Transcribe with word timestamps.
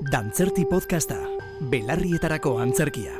Dantzerti 0.00 0.64
podcasta, 0.64 1.18
belarrietarako 1.60 2.54
antzerkia. 2.58 3.12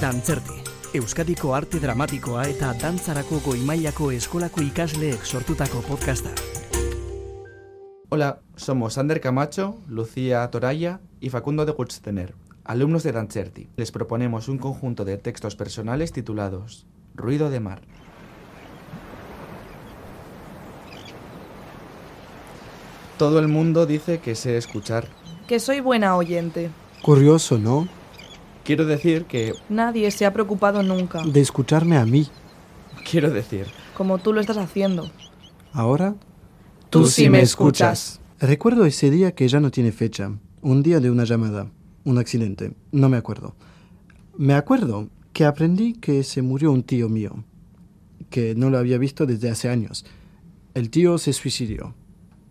Dantzerti, 0.00 0.56
Euskadiko 0.98 1.52
arte 1.54 1.78
dramatikoa 1.78 2.48
eta 2.50 2.72
dantzarako 2.80 3.38
goimailako 3.44 4.10
eskolako 4.16 4.64
ikasleek 4.66 5.22
sortutako 5.22 5.84
podcasta. 5.86 6.32
Hola, 8.08 8.40
somos 8.56 8.98
Ander 8.98 9.20
Camacho, 9.20 9.76
Lucía 9.86 10.50
Toraya 10.50 10.98
y 11.20 11.30
Facundo 11.30 11.64
de 11.64 11.70
Gutstener, 11.70 12.34
alumnos 12.64 13.04
de 13.04 13.12
Dancerti. 13.12 13.68
Les 13.76 13.92
proponemos 13.92 14.48
un 14.48 14.58
conjunto 14.58 15.04
de 15.04 15.16
textos 15.16 15.54
personales 15.54 16.10
titulados 16.10 16.88
Ruido 17.14 17.50
de 17.50 17.60
mar. 17.60 17.82
Todo 23.18 23.38
el 23.38 23.48
mundo 23.48 23.86
dice 23.86 24.18
que 24.18 24.34
sé 24.34 24.56
escuchar. 24.56 25.08
Que 25.46 25.58
soy 25.60 25.80
buena 25.80 26.16
oyente. 26.16 26.70
Curioso, 27.02 27.58
¿no? 27.58 27.88
Quiero 28.64 28.84
decir 28.84 29.24
que... 29.24 29.54
Nadie 29.68 30.10
se 30.10 30.26
ha 30.26 30.32
preocupado 30.32 30.82
nunca, 30.82 31.22
De 31.24 31.40
escucharme 31.40 31.96
a 31.96 32.04
mí. 32.04 32.26
Quiero 33.08 33.30
decir... 33.30 33.66
como 33.96 34.18
tú 34.18 34.32
lo 34.32 34.40
estás 34.40 34.56
haciendo. 34.58 35.10
Ahora 35.72 36.14
Tú 36.90 37.06
sí 37.06 37.28
me 37.30 37.40
escuchas. 37.40 38.20
recuerdo 38.40 38.84
ese 38.86 39.10
día 39.10 39.34
que 39.34 39.48
ya 39.48 39.60
no 39.60 39.70
tiene 39.70 39.92
fecha. 39.92 40.32
Un 40.62 40.82
día 40.82 41.00
de 41.00 41.10
una 41.10 41.24
llamada. 41.24 41.70
Un 42.04 42.18
accidente. 42.18 42.74
No 42.92 43.08
me 43.08 43.16
acuerdo. 43.16 43.54
Me 44.36 44.54
acuerdo 44.54 45.08
que 45.32 45.44
aprendí 45.44 45.94
que 45.94 46.22
se 46.22 46.42
murió 46.42 46.72
un 46.72 46.82
tío 46.82 47.08
mío. 47.08 47.44
Que 48.30 48.54
no 48.54 48.70
lo 48.70 48.78
había 48.78 48.98
visto 48.98 49.26
desde 49.26 49.50
hace 49.50 49.68
años. 49.68 50.04
El 50.74 50.90
tío 50.90 51.18
se 51.18 51.32
suicidó. 51.32 51.94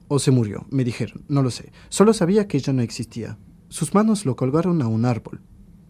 O 0.07 0.19
se 0.19 0.31
murió, 0.31 0.65
me 0.69 0.83
dijeron. 0.83 1.23
No 1.27 1.41
lo 1.41 1.49
sé. 1.49 1.71
Solo 1.89 2.13
sabía 2.13 2.47
que 2.47 2.59
ya 2.59 2.73
no 2.73 2.81
existía. 2.81 3.37
Sus 3.69 3.93
manos 3.93 4.25
lo 4.25 4.35
colgaron 4.35 4.81
a 4.81 4.87
un 4.87 5.05
árbol. 5.05 5.41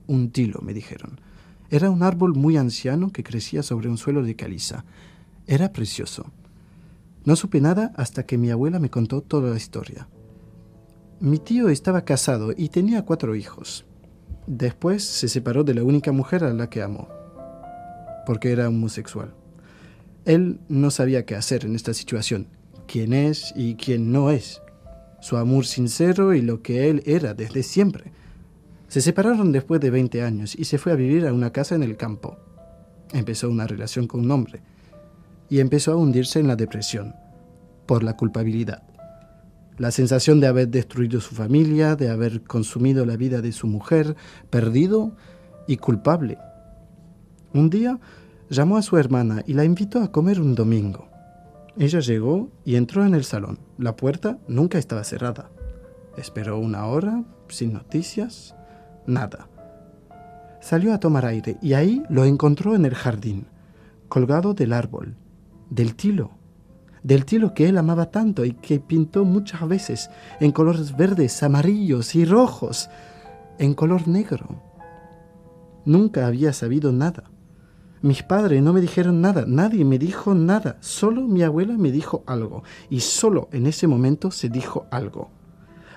Un 0.07 0.31
tilo, 0.31 0.59
me 0.61 0.73
dijeron. 0.73 1.19
Era 1.69 1.89
un 1.89 2.03
árbol 2.03 2.35
muy 2.35 2.57
anciano 2.57 3.11
que 3.11 3.23
crecía 3.23 3.63
sobre 3.63 3.89
un 3.89 3.97
suelo 3.97 4.23
de 4.23 4.35
caliza. 4.35 4.85
Era 5.47 5.73
precioso. 5.73 6.31
No 7.25 7.35
supe 7.35 7.59
nada 7.59 7.91
hasta 7.97 8.25
que 8.25 8.37
mi 8.37 8.51
abuela 8.51 8.79
me 8.79 8.89
contó 8.89 9.21
toda 9.21 9.49
la 9.49 9.57
historia. 9.57 10.07
Mi 11.19 11.39
tío 11.39 11.69
estaba 11.69 12.05
casado 12.05 12.53
y 12.55 12.69
tenía 12.69 13.03
cuatro 13.03 13.35
hijos. 13.35 13.85
Después 14.47 15.03
se 15.03 15.27
separó 15.27 15.63
de 15.63 15.73
la 15.73 15.83
única 15.83 16.11
mujer 16.11 16.43
a 16.43 16.53
la 16.53 16.69
que 16.69 16.83
amó, 16.83 17.07
porque 18.27 18.51
era 18.51 18.67
homosexual. 18.69 19.33
Él 20.25 20.59
no 20.69 20.91
sabía 20.91 21.25
qué 21.25 21.35
hacer 21.35 21.65
en 21.65 21.75
esta 21.75 21.93
situación, 21.95 22.47
quién 22.85 23.13
es 23.13 23.53
y 23.55 23.75
quién 23.75 24.11
no 24.11 24.29
es, 24.31 24.61
su 25.21 25.37
amor 25.37 25.65
sincero 25.65 26.33
y 26.33 26.41
lo 26.41 26.61
que 26.61 26.89
él 26.89 27.01
era 27.05 27.33
desde 27.33 27.63
siempre. 27.63 28.11
Se 28.87 29.01
separaron 29.01 29.51
después 29.51 29.81
de 29.81 29.89
20 29.89 30.21
años 30.21 30.55
y 30.55 30.65
se 30.65 30.77
fue 30.77 30.91
a 30.91 30.95
vivir 30.95 31.25
a 31.25 31.33
una 31.33 31.51
casa 31.51 31.75
en 31.75 31.83
el 31.83 31.97
campo. 31.97 32.37
Empezó 33.11 33.49
una 33.49 33.67
relación 33.67 34.07
con 34.07 34.21
un 34.21 34.31
hombre 34.31 34.61
y 35.49 35.59
empezó 35.59 35.91
a 35.91 35.95
hundirse 35.95 36.39
en 36.39 36.47
la 36.47 36.55
depresión 36.55 37.15
por 37.85 38.03
la 38.03 38.15
culpabilidad. 38.15 38.83
La 39.77 39.91
sensación 39.91 40.39
de 40.39 40.47
haber 40.47 40.69
destruido 40.69 41.19
su 41.19 41.35
familia, 41.35 41.95
de 41.95 42.09
haber 42.09 42.43
consumido 42.43 43.05
la 43.05 43.17
vida 43.17 43.41
de 43.41 43.51
su 43.51 43.67
mujer, 43.67 44.15
perdido 44.49 45.15
y 45.67 45.77
culpable. 45.77 46.37
Un 47.53 47.69
día 47.69 47.99
llamó 48.49 48.77
a 48.77 48.81
su 48.81 48.97
hermana 48.97 49.43
y 49.45 49.53
la 49.53 49.65
invitó 49.65 50.01
a 50.01 50.11
comer 50.11 50.39
un 50.39 50.55
domingo. 50.55 51.09
Ella 51.77 51.99
llegó 51.99 52.49
y 52.63 52.75
entró 52.75 53.05
en 53.05 53.15
el 53.15 53.25
salón. 53.25 53.59
La 53.77 53.95
puerta 53.95 54.37
nunca 54.47 54.77
estaba 54.77 55.03
cerrada. 55.03 55.49
Esperó 56.15 56.57
una 56.57 56.85
hora, 56.85 57.23
sin 57.49 57.73
noticias, 57.73 58.55
nada. 59.05 59.49
Salió 60.61 60.93
a 60.93 60.99
tomar 60.99 61.25
aire 61.25 61.57
y 61.61 61.73
ahí 61.73 62.03
lo 62.09 62.23
encontró 62.23 62.75
en 62.75 62.85
el 62.85 62.95
jardín, 62.95 63.47
colgado 64.07 64.53
del 64.53 64.71
árbol, 64.71 65.15
del 65.69 65.95
tilo, 65.95 66.31
del 67.03 67.25
tilo 67.25 67.53
que 67.53 67.67
él 67.67 67.77
amaba 67.77 68.09
tanto 68.09 68.45
y 68.45 68.53
que 68.53 68.79
pintó 68.79 69.25
muchas 69.25 69.67
veces 69.67 70.09
en 70.39 70.53
colores 70.53 70.95
verdes, 70.95 71.43
amarillos 71.43 72.15
y 72.15 72.23
rojos, 72.23 72.89
en 73.59 73.73
color 73.73 74.07
negro. 74.07 74.61
Nunca 75.83 76.25
había 76.25 76.53
sabido 76.53 76.91
nada. 76.93 77.25
Mis 78.05 78.21
padres 78.21 78.61
no 78.61 78.71
me 78.71 78.81
dijeron 78.81 79.19
nada, 79.19 79.45
nadie 79.47 79.83
me 79.83 79.97
dijo 79.97 80.35
nada, 80.35 80.77
solo 80.79 81.23
mi 81.23 81.41
abuela 81.41 81.75
me 81.75 81.91
dijo 81.91 82.23
algo, 82.27 82.61
y 82.87 82.99
solo 82.99 83.49
en 83.51 83.65
ese 83.65 83.87
momento 83.87 84.29
se 84.29 84.47
dijo 84.47 84.85
algo. 84.91 85.31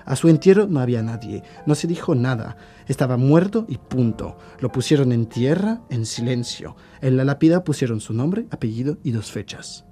A 0.05 0.15
su 0.15 0.27
entierro 0.27 0.65
no 0.65 0.79
había 0.79 1.03
nadie, 1.03 1.43
no 1.67 1.75
se 1.75 1.85
dijo 1.85 2.15
nada, 2.15 2.57
estaba 2.87 3.17
muerto 3.17 3.67
y 3.69 3.77
punto. 3.77 4.39
Lo 4.59 4.71
pusieron 4.71 5.11
en 5.11 5.27
tierra, 5.27 5.81
en 5.91 6.07
silencio. 6.07 6.75
En 6.99 7.15
la 7.15 7.25
lápida 7.25 7.63
pusieron 7.63 7.99
su 7.99 8.11
nombre, 8.11 8.47
apellido 8.49 8.97
y 9.03 9.11
dos 9.11 9.31
fechas. 9.31 9.85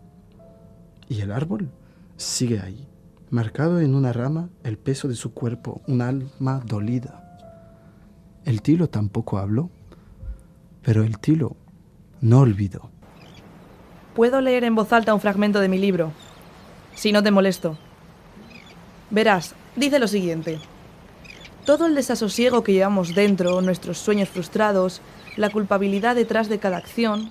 Y 1.08 1.22
el 1.22 1.32
árbol 1.32 1.70
sigue 2.16 2.62
ahí, 2.62 2.88
marcado 3.30 3.80
en 3.80 3.94
una 3.94 4.12
rama 4.12 4.50
el 4.64 4.80
peso 4.80 5.08
de 5.08 5.14
su 5.14 5.36
cuerpo, 5.36 5.84
un 5.86 6.02
alma 6.02 6.64
dolida. 6.66 7.62
El 8.44 8.64
tilo 8.64 8.90
tampoco 8.90 9.38
habló, 9.38 9.70
pero 10.82 11.04
el 11.04 11.20
tilo 11.20 11.58
no 12.22 12.40
olvidó. 12.40 12.90
Puedo 14.16 14.42
leer 14.42 14.64
en 14.64 14.76
voz 14.76 14.92
alta 14.94 15.14
un 15.14 15.22
fragmento 15.22 15.60
de 15.60 15.70
mi 15.70 15.78
libro, 15.78 16.12
si 16.96 17.12
no 17.12 17.22
te 17.22 17.32
molesto. 17.32 17.78
Verás, 19.10 19.56
dice 19.76 20.00
lo 20.00 20.08
siguiente. 20.08 20.60
Todo 21.66 21.86
el 21.86 21.96
desasosiego 21.96 22.64
que 22.64 22.74
llevamos 22.74 23.14
dentro, 23.14 23.62
nuestros 23.62 23.98
sueños 23.98 24.30
frustrados, 24.30 25.02
la 25.36 25.50
culpabilidad 25.50 26.16
detrás 26.16 26.50
de 26.50 26.60
cada 26.60 26.78
acción, 26.78 27.30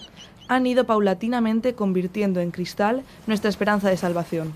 han 0.48 0.66
ido 0.66 0.84
paulatinamente 0.84 1.74
convirtiendo 1.74 2.40
en 2.40 2.50
cristal 2.50 3.02
nuestra 3.26 3.50
esperanza 3.50 3.90
de 3.90 3.96
salvación. 3.96 4.54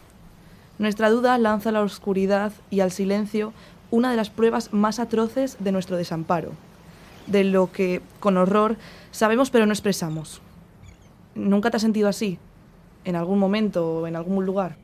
Nuestra 0.78 1.10
duda 1.10 1.36
lanza 1.38 1.70
a 1.70 1.72
la 1.72 1.82
oscuridad 1.82 2.52
y 2.70 2.80
al 2.80 2.92
silencio 2.92 3.52
una 3.90 4.10
de 4.10 4.16
las 4.16 4.30
pruebas 4.30 4.72
más 4.72 5.00
atroces 5.00 5.56
de 5.58 5.72
nuestro 5.72 5.96
desamparo, 5.96 6.52
de 7.30 7.44
lo 7.44 7.70
que, 7.70 8.02
con 8.18 8.36
horror, 8.36 8.76
sabemos 9.10 9.50
pero 9.50 9.66
no 9.66 9.72
expresamos. 9.72 10.40
¿Nunca 11.34 11.70
te 11.70 11.76
has 11.76 11.82
sentido 11.82 12.08
así? 12.08 12.38
¿En 13.04 13.16
algún 13.16 13.38
momento 13.38 14.00
o 14.00 14.06
en 14.06 14.16
algún 14.16 14.44
lugar? 14.44 14.76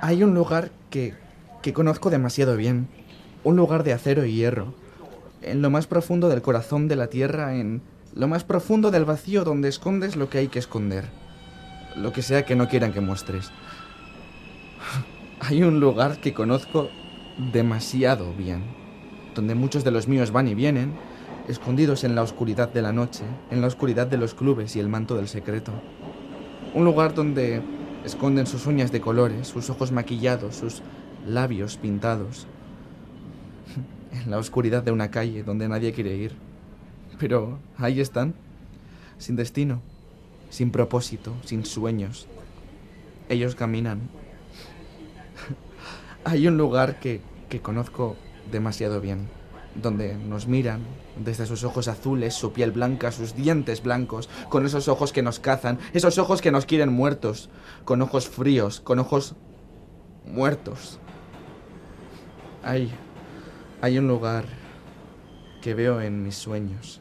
Hay 0.00 0.22
un 0.22 0.34
lugar 0.34 0.70
que, 0.90 1.14
que 1.62 1.72
conozco 1.72 2.10
demasiado 2.10 2.56
bien. 2.56 2.88
Un 3.44 3.56
lugar 3.56 3.82
de 3.82 3.92
acero 3.92 4.24
y 4.24 4.34
hierro. 4.34 4.74
En 5.42 5.62
lo 5.62 5.70
más 5.70 5.86
profundo 5.86 6.28
del 6.28 6.42
corazón 6.42 6.88
de 6.88 6.96
la 6.96 7.08
tierra, 7.08 7.56
en 7.56 7.82
lo 8.14 8.28
más 8.28 8.44
profundo 8.44 8.90
del 8.90 9.04
vacío 9.04 9.44
donde 9.44 9.68
escondes 9.68 10.16
lo 10.16 10.28
que 10.28 10.38
hay 10.38 10.48
que 10.48 10.58
esconder. 10.58 11.04
Lo 11.96 12.12
que 12.12 12.22
sea 12.22 12.44
que 12.44 12.56
no 12.56 12.68
quieran 12.68 12.92
que 12.92 13.00
muestres. 13.00 13.50
Hay 15.40 15.62
un 15.62 15.80
lugar 15.80 16.18
que 16.20 16.32
conozco 16.32 16.90
demasiado 17.38 18.32
bien, 18.32 18.62
donde 19.34 19.54
muchos 19.54 19.84
de 19.84 19.90
los 19.90 20.08
míos 20.08 20.30
van 20.30 20.48
y 20.48 20.54
vienen, 20.54 20.94
escondidos 21.48 22.04
en 22.04 22.14
la 22.14 22.22
oscuridad 22.22 22.72
de 22.72 22.82
la 22.82 22.92
noche, 22.92 23.24
en 23.50 23.60
la 23.60 23.66
oscuridad 23.66 24.06
de 24.06 24.16
los 24.16 24.34
clubes 24.34 24.74
y 24.76 24.80
el 24.80 24.88
manto 24.88 25.16
del 25.16 25.28
secreto. 25.28 25.72
Un 26.74 26.84
lugar 26.84 27.14
donde 27.14 27.62
esconden 28.04 28.46
sus 28.46 28.66
uñas 28.66 28.92
de 28.92 29.00
colores, 29.00 29.48
sus 29.48 29.70
ojos 29.70 29.92
maquillados, 29.92 30.56
sus 30.56 30.82
labios 31.26 31.76
pintados. 31.76 32.46
En 34.12 34.30
la 34.30 34.38
oscuridad 34.38 34.82
de 34.82 34.92
una 34.92 35.10
calle 35.10 35.42
donde 35.42 35.68
nadie 35.68 35.92
quiere 35.92 36.16
ir. 36.16 36.32
Pero 37.18 37.58
ahí 37.76 38.00
están, 38.00 38.34
sin 39.18 39.36
destino, 39.36 39.82
sin 40.48 40.70
propósito, 40.70 41.34
sin 41.44 41.66
sueños. 41.66 42.26
Ellos 43.28 43.54
caminan. 43.54 44.08
Hay 46.28 46.48
un 46.48 46.58
lugar 46.58 46.98
que, 46.98 47.20
que 47.48 47.62
conozco 47.62 48.16
demasiado 48.50 49.00
bien, 49.00 49.28
donde 49.76 50.16
nos 50.16 50.48
miran 50.48 50.80
desde 51.24 51.46
sus 51.46 51.62
ojos 51.62 51.86
azules, 51.86 52.34
su 52.34 52.52
piel 52.52 52.72
blanca, 52.72 53.12
sus 53.12 53.36
dientes 53.36 53.80
blancos, 53.80 54.28
con 54.48 54.66
esos 54.66 54.88
ojos 54.88 55.12
que 55.12 55.22
nos 55.22 55.38
cazan, 55.38 55.78
esos 55.92 56.18
ojos 56.18 56.42
que 56.42 56.50
nos 56.50 56.66
quieren 56.66 56.92
muertos, 56.92 57.48
con 57.84 58.02
ojos 58.02 58.28
fríos, 58.28 58.80
con 58.80 58.98
ojos 58.98 59.36
muertos. 60.24 60.98
Hay, 62.64 62.90
hay 63.80 63.96
un 63.96 64.08
lugar 64.08 64.46
que 65.62 65.74
veo 65.74 66.00
en 66.00 66.24
mis 66.24 66.34
sueños. 66.34 67.00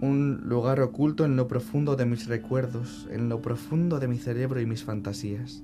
Un 0.00 0.42
lugar 0.44 0.80
oculto 0.80 1.24
en 1.24 1.36
lo 1.36 1.48
profundo 1.48 1.96
de 1.96 2.04
mis 2.04 2.26
recuerdos, 2.26 3.08
en 3.10 3.28
lo 3.28 3.40
profundo 3.40 3.98
de 3.98 4.08
mi 4.08 4.18
cerebro 4.18 4.60
y 4.60 4.66
mis 4.66 4.84
fantasías. 4.84 5.62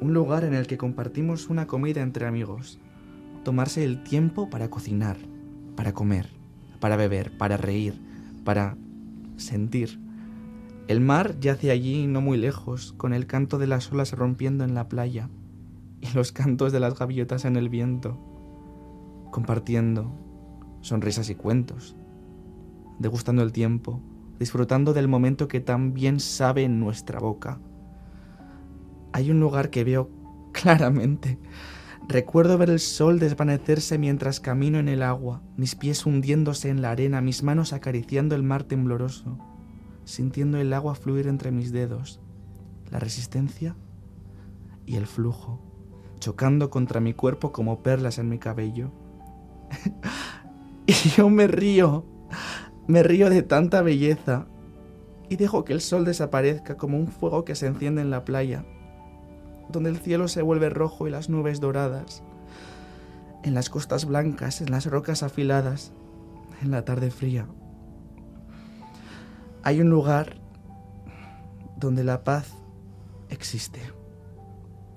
Un 0.00 0.12
lugar 0.12 0.44
en 0.44 0.54
el 0.54 0.66
que 0.66 0.78
compartimos 0.78 1.48
una 1.48 1.66
comida 1.66 2.02
entre 2.02 2.26
amigos. 2.26 2.80
Tomarse 3.44 3.84
el 3.84 4.02
tiempo 4.02 4.50
para 4.50 4.70
cocinar, 4.70 5.16
para 5.76 5.92
comer, 5.92 6.28
para 6.80 6.96
beber, 6.96 7.36
para 7.38 7.56
reír, 7.56 7.94
para 8.44 8.76
sentir, 9.36 10.00
El 10.88 11.00
mar 11.00 11.38
yace 11.38 11.70
allí 11.70 12.06
no 12.06 12.22
muy 12.22 12.38
lejos, 12.38 12.94
con 12.96 13.12
el 13.12 13.26
canto 13.26 13.58
de 13.58 13.66
las 13.66 13.92
olas 13.92 14.12
rompiendo 14.12 14.64
en 14.64 14.74
la 14.74 14.88
playa 14.88 15.28
y 16.00 16.08
los 16.14 16.32
cantos 16.32 16.72
de 16.72 16.80
las 16.80 16.98
gaviotas 16.98 17.44
en 17.44 17.56
el 17.56 17.68
viento, 17.68 18.18
compartiendo 19.30 20.10
sonrisas 20.80 21.28
y 21.28 21.34
cuentos, 21.34 21.94
degustando 22.98 23.42
el 23.42 23.52
tiempo, 23.52 24.00
disfrutando 24.38 24.92
del 24.92 25.08
momento 25.08 25.48
que 25.48 25.60
tan 25.60 25.94
bien 25.94 26.20
sabe 26.20 26.64
en 26.64 26.80
nuestra 26.80 27.18
boca. 27.18 27.60
Hay 29.12 29.30
un 29.30 29.40
lugar 29.40 29.70
que 29.70 29.84
veo 29.84 30.10
claramente. 30.52 31.38
Recuerdo 32.08 32.56
ver 32.56 32.70
el 32.70 32.80
sol 32.80 33.18
desvanecerse 33.18 33.98
mientras 33.98 34.40
camino 34.40 34.78
en 34.78 34.88
el 34.88 35.02
agua, 35.02 35.42
mis 35.56 35.74
pies 35.74 36.06
hundiéndose 36.06 36.70
en 36.70 36.80
la 36.80 36.90
arena, 36.90 37.20
mis 37.20 37.42
manos 37.42 37.72
acariciando 37.72 38.34
el 38.34 38.42
mar 38.42 38.64
tembloroso 38.64 39.38
sintiendo 40.08 40.56
el 40.56 40.72
agua 40.72 40.94
fluir 40.94 41.26
entre 41.26 41.52
mis 41.52 41.70
dedos, 41.70 42.18
la 42.90 42.98
resistencia 42.98 43.76
y 44.86 44.96
el 44.96 45.06
flujo, 45.06 45.60
chocando 46.18 46.70
contra 46.70 46.98
mi 46.98 47.12
cuerpo 47.12 47.52
como 47.52 47.82
perlas 47.82 48.16
en 48.16 48.30
mi 48.30 48.38
cabello. 48.38 48.90
y 50.86 50.94
yo 50.94 51.28
me 51.28 51.46
río, 51.46 52.06
me 52.88 53.04
río 53.04 53.30
de 53.30 53.42
tanta 53.42 53.82
belleza 53.82 54.46
y 55.28 55.36
dejo 55.36 55.64
que 55.64 55.72
el 55.72 55.80
sol 55.80 56.04
desaparezca 56.04 56.76
como 56.76 56.96
un 56.96 57.06
fuego 57.06 57.44
que 57.44 57.54
se 57.54 57.66
enciende 57.66 58.02
en 58.02 58.10
la 58.10 58.24
playa, 58.24 58.64
donde 59.68 59.90
el 59.90 59.98
cielo 59.98 60.26
se 60.26 60.42
vuelve 60.42 60.68
rojo 60.68 61.06
y 61.06 61.10
las 61.10 61.28
nubes 61.28 61.60
doradas, 61.60 62.24
en 63.44 63.54
las 63.54 63.70
costas 63.70 64.04
blancas, 64.04 64.60
en 64.60 64.72
las 64.72 64.86
rocas 64.86 65.22
afiladas, 65.22 65.92
en 66.60 66.72
la 66.72 66.84
tarde 66.84 67.12
fría 67.12 67.46
hay 69.68 69.82
un 69.82 69.90
lugar 69.90 70.36
donde 71.76 72.04
la 72.04 72.24
paz 72.24 72.54
existe. 73.28 73.80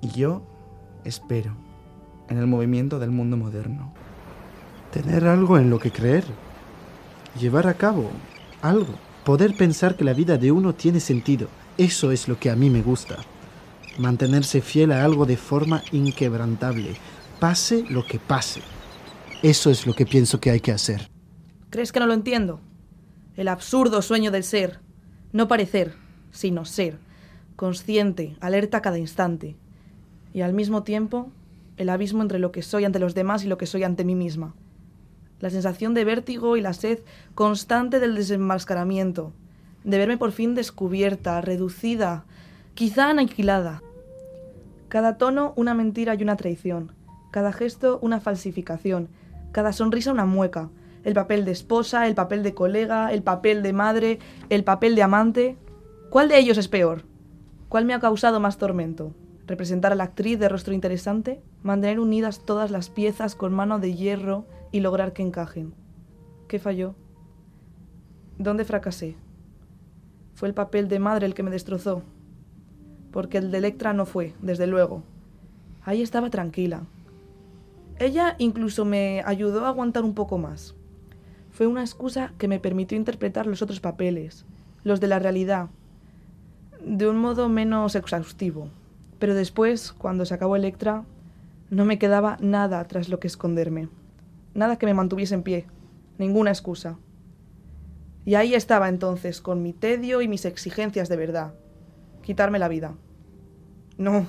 Y 0.00 0.08
yo 0.08 0.46
espero 1.04 1.54
en 2.28 2.38
el 2.38 2.46
movimiento 2.46 2.98
del 2.98 3.10
mundo 3.10 3.36
moderno. 3.36 3.92
Tener 4.90 5.26
algo 5.26 5.58
en 5.58 5.68
lo 5.68 5.78
que 5.78 5.90
creer. 5.90 6.24
Llevar 7.38 7.66
a 7.66 7.74
cabo 7.74 8.10
algo. 8.60 8.94
Poder 9.24 9.56
pensar 9.56 9.96
que 9.96 10.04
la 10.04 10.14
vida 10.14 10.36
de 10.36 10.52
uno 10.52 10.74
tiene 10.74 11.00
sentido. 11.00 11.48
Eso 11.78 12.10
es 12.12 12.28
lo 12.28 12.38
que 12.38 12.50
a 12.50 12.56
mí 12.56 12.70
me 12.70 12.82
gusta. 12.82 13.18
Mantenerse 13.98 14.60
fiel 14.60 14.92
a 14.92 15.04
algo 15.04 15.26
de 15.26 15.36
forma 15.36 15.82
inquebrantable. 15.92 16.96
Pase 17.40 17.84
lo 17.88 18.04
que 18.04 18.18
pase. 18.18 18.60
Eso 19.42 19.70
es 19.70 19.86
lo 19.86 19.94
que 19.94 20.06
pienso 20.06 20.40
que 20.40 20.50
hay 20.50 20.60
que 20.60 20.72
hacer. 20.72 21.08
¿Crees 21.70 21.92
que 21.92 22.00
no 22.00 22.06
lo 22.06 22.14
entiendo? 22.14 22.60
el 23.36 23.48
absurdo 23.48 24.02
sueño 24.02 24.30
del 24.30 24.44
ser, 24.44 24.80
no 25.32 25.48
parecer, 25.48 25.94
sino 26.30 26.64
ser, 26.64 26.98
consciente, 27.56 28.36
alerta 28.40 28.82
cada 28.82 28.98
instante, 28.98 29.56
y 30.34 30.42
al 30.42 30.52
mismo 30.52 30.82
tiempo 30.82 31.30
el 31.76 31.88
abismo 31.88 32.22
entre 32.22 32.38
lo 32.38 32.52
que 32.52 32.62
soy 32.62 32.84
ante 32.84 32.98
los 32.98 33.14
demás 33.14 33.44
y 33.44 33.48
lo 33.48 33.56
que 33.56 33.66
soy 33.66 33.84
ante 33.84 34.04
mí 34.04 34.14
misma. 34.14 34.54
La 35.42 35.50
sensación 35.50 35.92
de 35.92 36.04
vértigo 36.04 36.56
y 36.56 36.60
la 36.60 36.72
sed 36.72 37.00
constante 37.34 37.98
del 37.98 38.14
desenmascaramiento, 38.14 39.32
de 39.82 39.98
verme 39.98 40.16
por 40.16 40.30
fin 40.30 40.54
descubierta, 40.54 41.40
reducida, 41.40 42.24
quizá 42.74 43.10
aniquilada. 43.10 43.82
Cada 44.88 45.18
tono 45.18 45.52
una 45.56 45.74
mentira 45.74 46.14
y 46.14 46.22
una 46.22 46.36
traición, 46.36 46.92
cada 47.32 47.52
gesto 47.52 47.98
una 48.02 48.20
falsificación, 48.20 49.08
cada 49.50 49.72
sonrisa 49.72 50.12
una 50.12 50.26
mueca, 50.26 50.70
el 51.02 51.14
papel 51.14 51.44
de 51.44 51.50
esposa, 51.50 52.06
el 52.06 52.14
papel 52.14 52.44
de 52.44 52.54
colega, 52.54 53.12
el 53.12 53.24
papel 53.24 53.64
de 53.64 53.72
madre, 53.72 54.18
el 54.48 54.62
papel 54.62 54.94
de 54.94 55.02
amante. 55.02 55.56
¿Cuál 56.08 56.28
de 56.28 56.38
ellos 56.38 56.56
es 56.56 56.68
peor? 56.68 57.02
¿Cuál 57.68 57.84
me 57.84 57.94
ha 57.94 57.98
causado 57.98 58.38
más 58.38 58.58
tormento? 58.58 59.12
¿Representar 59.48 59.90
a 59.90 59.96
la 59.96 60.04
actriz 60.04 60.38
de 60.38 60.48
rostro 60.48 60.72
interesante? 60.72 61.42
¿Mantener 61.64 61.98
unidas 61.98 62.44
todas 62.44 62.70
las 62.70 62.90
piezas 62.90 63.34
con 63.34 63.52
mano 63.52 63.80
de 63.80 63.94
hierro 63.94 64.46
y 64.72 64.80
lograr 64.80 65.12
que 65.12 65.22
encajen? 65.22 65.74
¿Qué 66.48 66.58
falló? 66.58 66.96
¿Dónde 68.38 68.64
fracasé? 68.64 69.16
Fue 70.34 70.48
el 70.48 70.54
papel 70.54 70.88
de 70.88 70.98
madre 70.98 71.26
el 71.26 71.34
que 71.34 71.44
me 71.44 71.50
destrozó. 71.50 72.02
Porque 73.12 73.38
el 73.38 73.50
de 73.50 73.58
Electra 73.58 73.92
no 73.92 74.06
fue, 74.06 74.34
desde 74.42 74.66
luego. 74.66 75.04
Ahí 75.84 76.02
estaba 76.02 76.30
tranquila. 76.30 76.82
Ella 77.98 78.34
incluso 78.38 78.84
me 78.84 79.22
ayudó 79.24 79.66
a 79.66 79.68
aguantar 79.68 80.02
un 80.02 80.14
poco 80.14 80.38
más 80.38 80.74
fue 81.52 81.66
una 81.66 81.82
excusa 81.82 82.32
que 82.38 82.48
me 82.48 82.58
permitió 82.58 82.96
interpretar 82.96 83.46
los 83.46 83.60
otros 83.60 83.78
papeles, 83.78 84.46
los 84.84 85.00
de 85.00 85.06
la 85.06 85.18
realidad, 85.18 85.68
de 86.84 87.06
un 87.06 87.18
modo 87.18 87.48
menos 87.48 87.94
exhaustivo. 87.94 88.68
Pero 89.18 89.34
después, 89.34 89.92
cuando 89.92 90.24
se 90.24 90.34
acabó 90.34 90.56
Electra, 90.56 91.04
no 91.70 91.84
me 91.84 91.98
quedaba 91.98 92.38
nada 92.40 92.82
tras 92.88 93.10
lo 93.10 93.20
que 93.20 93.28
esconderme, 93.28 93.88
nada 94.54 94.76
que 94.76 94.86
me 94.86 94.94
mantuviese 94.94 95.34
en 95.34 95.42
pie, 95.42 95.66
ninguna 96.18 96.50
excusa. 96.50 96.98
Y 98.24 98.34
ahí 98.34 98.54
estaba 98.54 98.88
entonces, 98.88 99.40
con 99.40 99.62
mi 99.62 99.72
tedio 99.72 100.22
y 100.22 100.28
mis 100.28 100.44
exigencias 100.44 101.08
de 101.08 101.16
verdad, 101.16 101.54
quitarme 102.22 102.58
la 102.58 102.68
vida. 102.68 102.94
No, 103.98 104.28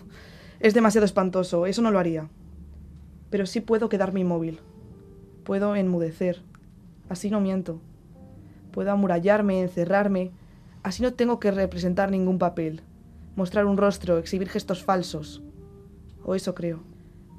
es 0.59 0.73
demasiado 0.73 1.05
espantoso, 1.05 1.65
eso 1.65 1.81
no 1.81 1.91
lo 1.91 1.99
haría. 1.99 2.29
Pero 3.29 3.45
sí 3.45 3.61
puedo 3.61 3.89
quedarme 3.89 4.21
inmóvil, 4.21 4.59
puedo 5.43 5.75
enmudecer, 5.75 6.41
Así 7.09 7.29
no 7.29 7.39
miento. 7.39 7.79
Puedo 8.71 8.91
amurallarme, 8.91 9.61
encerrarme. 9.61 10.31
Así 10.83 11.03
no 11.03 11.13
tengo 11.13 11.39
que 11.39 11.51
representar 11.51 12.11
ningún 12.11 12.39
papel, 12.39 12.81
mostrar 13.35 13.65
un 13.65 13.77
rostro, 13.77 14.17
exhibir 14.17 14.49
gestos 14.49 14.83
falsos. 14.83 15.43
O 16.25 16.35
eso 16.35 16.55
creo. 16.55 16.79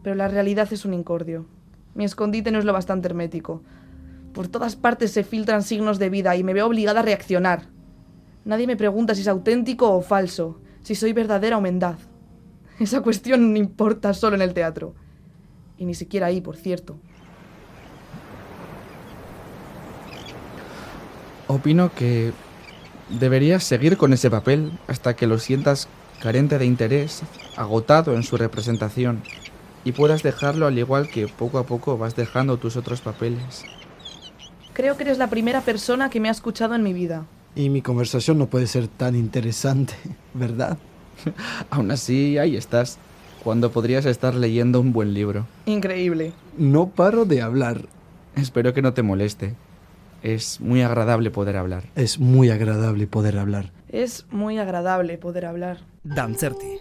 Pero 0.03 0.15
la 0.17 0.29
realidad 0.29 0.73
es 0.73 0.85
un 0.85 0.95
incordio. 0.95 1.47
Mi 1.95 2.05
escondite 2.05 2.51
no 2.51 2.59
es 2.59 2.65
lo 2.65 2.73
bastante 2.73 3.09
hermético. 3.09 3.63
Por 4.33 4.49
todas 4.49 4.75
partes 4.75 5.13
se 5.13 5.23
filtran 5.23 5.63
signos 5.63 5.99
de 5.99 6.11
vida 6.11 6.37
y 6.37 6.43
me 6.43 6.55
veo 6.55 6.67
obligada 6.67 7.01
a 7.01 7.05
reaccionar. 7.05 7.69
Nadie 8.45 8.67
me 8.67 8.77
pregunta 8.77 9.15
si 9.15 9.21
es 9.21 9.29
auténtico 9.29 9.91
o 9.93 10.03
falso, 10.03 10.61
si 10.83 10.95
soy 10.95 11.13
verdadera 11.13 11.57
o 11.57 11.61
mendaz. 11.61 11.99
Esa 12.81 13.01
cuestión 13.01 13.53
no 13.53 13.59
importa 13.59 14.13
solo 14.13 14.35
en 14.35 14.43
el 14.43 14.53
teatro. 14.53 14.95
Y 15.79 15.85
ni 15.85 15.95
siquiera 15.95 16.27
ahí, 16.27 16.41
por 16.41 16.57
cierto. 16.57 16.97
Opino 21.47 21.93
que 21.95 22.33
deberías 23.09 23.63
seguir 23.63 23.97
con 23.97 24.13
ese 24.13 24.31
papel 24.31 24.73
hasta 24.89 25.15
que 25.15 25.27
lo 25.27 25.39
sientas 25.39 25.89
carente 26.21 26.59
de 26.59 26.65
interés, 26.65 27.23
agotado 27.57 28.15
en 28.15 28.23
su 28.23 28.37
representación, 28.37 29.23
y 29.85 29.93
puedas 29.93 30.23
dejarlo 30.23 30.67
al 30.67 30.79
igual 30.79 31.09
que 31.09 31.29
poco 31.29 31.59
a 31.59 31.67
poco 31.67 31.97
vas 31.99 32.17
dejando 32.17 32.57
tus 32.57 32.77
otros 32.77 33.01
papeles. 33.01 33.65
Creo 34.73 34.97
que 34.97 35.05
eres 35.05 35.19
la 35.19 35.29
primera 35.29 35.61
persona 35.61 36.11
que 36.11 36.21
me 36.21 36.29
ha 36.29 36.33
escuchado 36.33 36.75
en 36.75 36.83
mi 36.83 36.93
vida. 36.93 37.27
Y 37.55 37.69
mi 37.69 37.83
conversación 37.83 38.39
no 38.39 38.49
puede 38.49 38.67
ser 38.67 38.89
tan 38.89 39.15
interesante, 39.15 39.95
¿verdad? 40.35 40.79
Aún 41.71 41.91
así, 41.91 42.39
ahí 42.39 42.57
estás, 42.57 42.99
cuando 43.45 43.71
podrías 43.71 44.07
estar 44.07 44.35
leyendo 44.35 44.81
un 44.81 44.93
buen 44.93 45.15
libro. 45.15 45.47
Increíble. 45.67 46.33
No 46.59 46.89
paro 46.89 47.25
de 47.25 47.43
hablar. 47.43 47.83
Espero 48.37 48.75
que 48.75 48.83
no 48.83 48.95
te 48.95 49.03
moleste. 49.03 49.55
Es 50.23 50.61
muy 50.61 50.83
agradable 50.83 51.31
poder 51.31 51.57
hablar. 51.57 51.85
Es 51.95 52.19
muy 52.19 52.51
agradable 52.51 53.07
poder 53.07 53.39
hablar. 53.39 53.71
Es 53.89 54.27
muy 54.31 54.59
agradable 54.59 55.19
poder 55.19 55.45
hablar. 55.45 55.81
Dantzerti. 56.03 56.81